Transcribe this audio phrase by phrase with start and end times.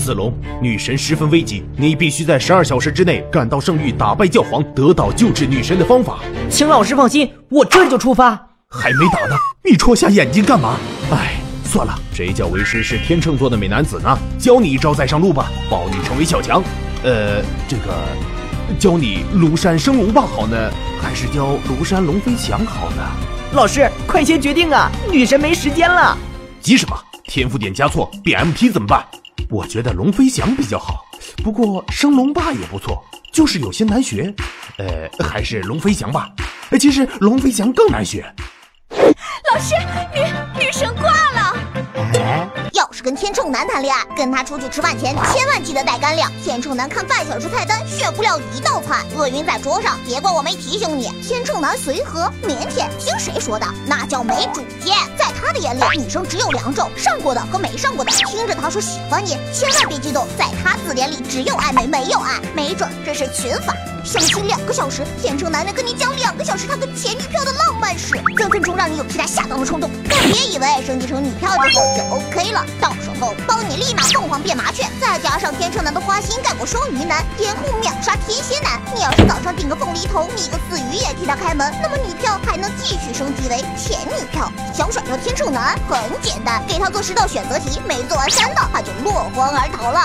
[0.00, 6.18] 子龙，女神十分危急，你必须在十二小时之内赶到圣域，打败教皇，得到救治女神的方法。
[6.48, 8.30] 请老师放心，我这就出发。
[8.68, 10.76] 还没打呢，你戳瞎眼睛干嘛？
[11.12, 11.34] 哎，
[11.64, 14.18] 算了，谁叫为师是天秤座的美男子呢？
[14.38, 16.62] 教你一招再上路吧，保你成为小强。
[17.02, 17.92] 呃，这个，
[18.78, 20.70] 教你庐山升龙霸好呢，
[21.02, 23.02] 还是教庐山龙飞翔好呢？
[23.52, 24.88] 老师，快些决定啊！
[25.10, 26.16] 女神没时间了。
[26.60, 26.96] 急什么？
[27.30, 29.06] 天赋点加错，，BMP 怎么办？
[29.48, 31.04] 我觉得龙飞翔比较好，
[31.44, 33.00] 不过升龙霸也不错，
[33.32, 34.34] 就是有些难学。
[34.78, 36.28] 呃，还是龙飞翔吧。
[36.80, 38.26] 其实龙飞翔更难学。
[38.90, 39.76] 老师，
[40.12, 41.56] 女女神挂了。
[42.14, 46.28] 哎 要是跟天秤男谈恋爱，跟他出去吃饭前千万记得带干粮。
[46.42, 49.96] 天秤男看半小时菜单，选不了一道菜，饿晕在桌上。
[50.04, 51.08] 别怪我没提醒你。
[51.22, 53.66] 天秤男随和腼腆，听谁说的？
[53.86, 54.96] 那叫没主见。
[55.40, 58.10] 他的眼里，女生只有两种，上过的和没上过的。
[58.10, 60.26] 听着他说喜欢你，千万别激动。
[60.38, 63.74] 在他字典里，只有暧昧没有爱，没准这是群发。
[64.04, 69.90] 相亲两个小时，天秤男人跟你讲两个小时他跟前女票的浪漫史，分分钟让你有替他下葬的冲动。
[70.08, 78.39] 但别以为升级成女票之后就 OK 了，到时候帮你立马凤凰变麻雀，再加上天秤男的花心盖过双鱼男，掩护秒杀天。
[79.70, 84.50] 个凤梨头，你个死鱼也替他开门，那么女票还能继续升级为前女票。
[84.74, 90.00] 想甩掉天秤男很简单，给他做十道选择题，没做完三道他就落荒而逃了。